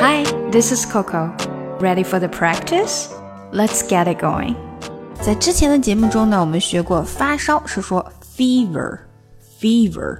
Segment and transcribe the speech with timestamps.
[0.00, 1.34] Hi, this is Coco.
[1.80, 3.08] Ready for the practice?
[3.52, 4.54] Let's get it going.
[5.20, 8.04] 在之前的节目中呢，我们学过发烧是说
[8.36, 10.18] fever，fever，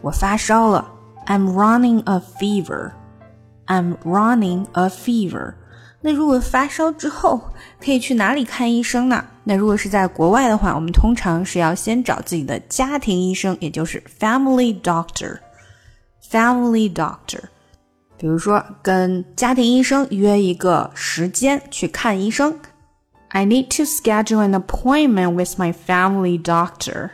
[0.00, 0.86] 我发烧了，
[1.26, 5.54] I'm running a fever，I'm running a fever。
[6.00, 7.40] 那如果发烧之后
[7.84, 9.24] 可以去哪里看医生呢？
[9.44, 17.40] 那如果是在国外的话，我们通常是要先找自己的家庭医生，也就是 family doctor。family doctor，
[18.20, 22.58] 比如说跟家庭医生约一个时间去看医生。
[23.28, 27.10] I need to schedule an appointment with my family doctor.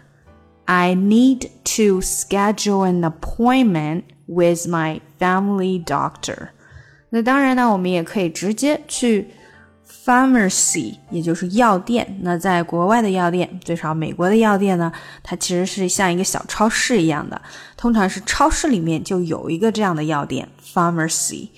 [0.66, 6.50] I need to schedule an appointment with my family doctor.
[7.10, 9.30] 那当然呢，我们也可以直接去
[10.07, 12.17] pharmacy，也就是药店。
[12.21, 14.89] 那在国外的药店，最少美国的药店呢，
[15.21, 17.41] 它其实是像一个小超市一样的，
[17.75, 21.49] 通常是超市里面就有一个这样的药店 pharmacy。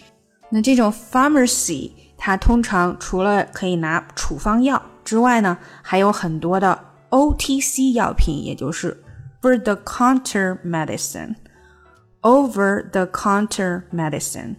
[0.49, 6.79] 那这种 pharmacy，它通常除了可以拿处方药之外呢，还有很多的
[7.12, 9.04] OTC 药品，也就是
[9.43, 14.55] over the counter medicine，over the counter medicine。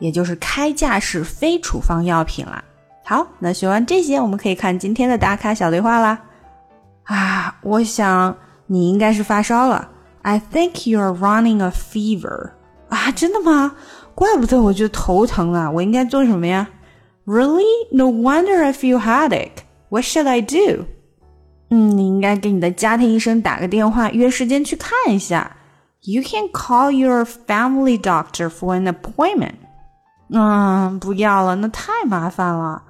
[0.00, 2.62] 也就是开架式非处方药品啦。
[3.06, 6.18] 好，那学完这些，我们可以看今天的打卡小对话啦。
[7.04, 8.34] 啊，我想
[8.66, 9.90] 你应该是发烧了。
[10.22, 12.52] I think you are running a fever。
[12.88, 13.74] 啊，真的吗？
[14.14, 15.70] 怪不得我就头疼啊。
[15.70, 16.66] 我应该做什么呀
[17.26, 17.64] ？Really?
[17.92, 19.64] No wonder I feel headache.
[19.90, 20.86] What should I do?
[21.68, 25.56] 嗯，你应该给你的家庭医生打个电话，约时间去看一下。
[26.00, 29.56] You can call your family doctor for an appointment.
[30.30, 32.82] 嗯，不要了，那太麻烦了。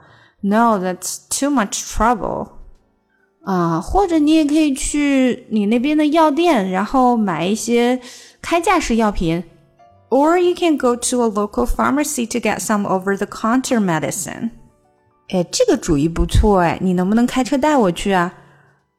[0.43, 2.49] No, that's too much trouble.
[3.43, 7.99] 啊，或者你也可以去你那边的药店，然后买一些
[8.41, 9.43] 开架式药品。
[10.09, 14.51] Or you can go to a local pharmacy to get some over-the-counter medicine.
[15.29, 18.33] 哎，这个主意不错哎，你能不能开车带我去啊？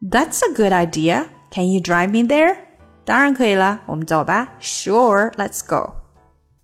[0.01, 1.27] That's a good idea.
[1.51, 2.57] Can you drive me there?
[3.05, 4.55] 当然可以了，我们走吧。
[4.61, 5.95] Sure, let's go.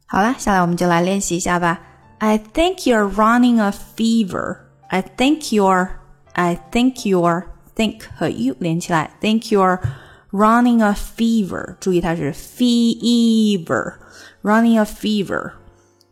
[0.06, 1.80] 好啦，下来我们就来练习一下吧。
[2.18, 4.58] I think you're running a fever.
[4.90, 5.90] I think you're.
[6.34, 7.44] I think you're.
[7.74, 9.10] Think 和 you 连起来。
[9.20, 9.80] Think you're
[10.30, 11.76] running a fever.
[11.80, 13.94] 注意它是 fever.
[14.42, 15.52] Running a fever.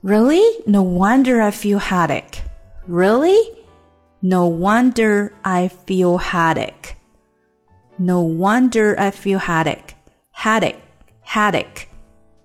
[0.03, 0.43] Really?
[0.66, 2.43] No wonder I feel headache.
[2.87, 3.37] Really?
[4.21, 6.97] No wonder I feel headache.
[7.99, 9.94] No wonder I feel headache.
[10.32, 10.81] Headache.
[11.25, 11.87] Headache.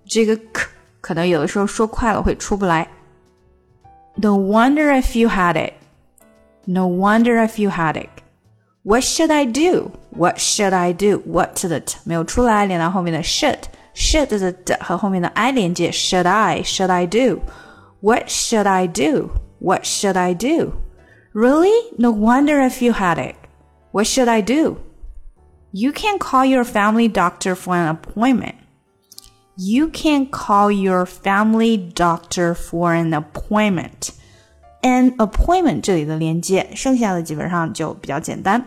[0.06, 0.66] 这个 k
[1.00, 2.88] 可能有的时候说快了会出不来。
[4.16, 5.74] No wonder I feel headache.
[6.66, 8.22] No wonder I feel headache.
[8.82, 9.92] What should I do?
[10.10, 11.18] What should I do?
[11.26, 13.58] What 的 t 没有出来，连到后面的 should
[13.94, 15.90] should 的 d 和后面的 i 连接。
[15.90, 16.62] Should I?
[16.62, 17.40] Should I do?
[18.00, 19.30] What should I do?
[19.58, 20.72] What should I do?
[21.34, 21.92] Really?
[21.98, 23.36] No wonder I feel headache.
[23.92, 24.76] What should I do?
[25.72, 28.54] You can call your family doctor for an appointment.
[29.56, 34.12] You can call your family doctor for an appointment.
[34.84, 38.66] An appointment 这里的连接，剩下的基本上就比较简单。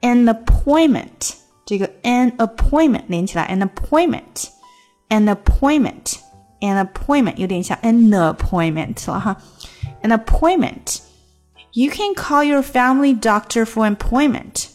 [0.00, 1.34] An appointment
[1.64, 4.48] 这个 an appointment 连起来，an appointment,
[5.08, 6.14] an appointment,
[6.60, 9.36] an appointment 有点像 an appointment 了哈。
[10.02, 11.00] An appointment.
[11.72, 14.68] You can call your family doctor for an appointment.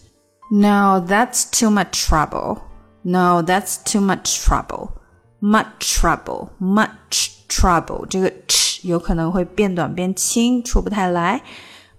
[0.50, 2.59] No, that's too much trouble.
[3.03, 4.97] No, that's too much trouble
[5.40, 8.06] much trouble, much trouble.
[8.08, 8.31] 这个
[8.81, 11.41] ch 有可能会变短变轻，出不太来。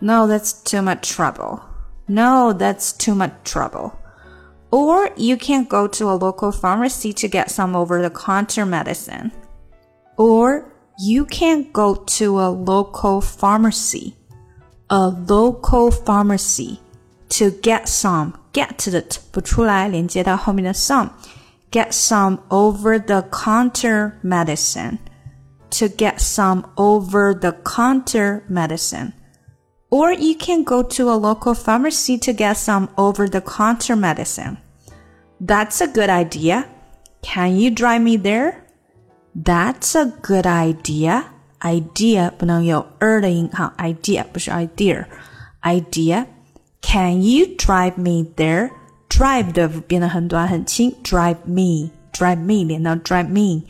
[0.00, 1.60] No, that's too much trouble.
[2.06, 3.92] No, that's too much trouble.
[4.70, 9.31] Or you can go to a local pharmacy to get some over-the-counter medicine.
[10.16, 10.64] Or
[10.98, 14.14] you can go to a local pharmacy,
[14.91, 16.81] a local pharmacy
[17.31, 24.98] to get some get 的 t 不出来，连接到后面的 some。get some over the counter medicine.
[25.72, 29.12] To get some over the counter medicine.
[29.91, 34.59] Or you can go to a local pharmacy to get some over the counter medicine.
[35.41, 36.66] That's a good idea.
[37.22, 38.65] Can you drive me there?
[39.34, 41.27] That's a good idea.
[41.60, 46.27] Idea 不能有 er 的音哈，idea 不是 idea。idea.
[46.80, 48.71] Can you drive me there?
[49.09, 53.65] drive 的变得很短很轻，drive me drive me 连到 drive me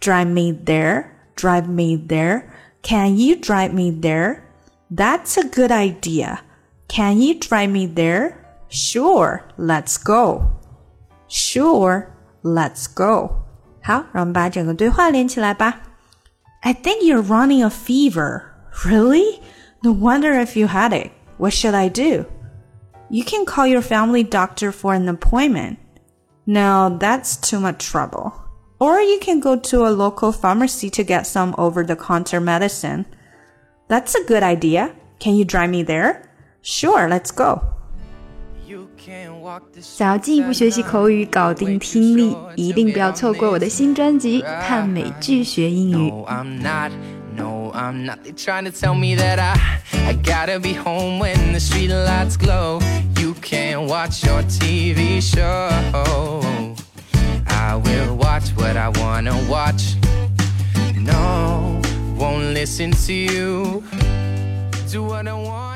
[0.00, 1.04] drive me there
[1.36, 2.52] drive me there
[2.82, 4.44] can you drive me there
[4.90, 6.40] that's a good idea
[6.88, 10.50] can you drive me there sure let's go
[11.28, 12.10] sure
[12.42, 13.44] let's go
[13.80, 15.80] 好，让我们把整个对话连起来吧。
[16.60, 18.42] I think you're running a fever.
[18.84, 19.40] Really?
[19.82, 21.12] No wonder if you had it.
[21.38, 22.26] What should I do?
[23.08, 25.78] You can call your family doctor for an appointment.
[26.44, 28.32] No, that's too much trouble.
[28.82, 33.06] Or you can go to a local pharmacy to get some over the counter medicine.
[33.88, 34.92] That's a good idea.
[35.18, 36.22] Can you drive me there?
[36.62, 37.60] Sure, let's go.
[39.80, 46.10] 想要进一步学习口语，搞定听力，一定不要错过我的新专辑《看美剧学英语》。
[47.34, 48.18] No, I'm not.
[48.24, 52.36] They trying to tell me that I I gotta be home when the street lights
[52.36, 52.80] glow.
[53.20, 55.70] You can't watch your TV show.
[58.43, 59.95] Watch what I wanna watch.
[60.97, 61.81] No,
[62.17, 63.83] won't listen to you.
[64.91, 65.72] Do what I want.